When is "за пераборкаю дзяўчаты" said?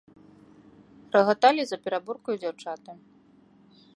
1.71-2.91